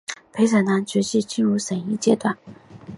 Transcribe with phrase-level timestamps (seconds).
[0.33, 2.35] 陪审团随即进入审议阶段。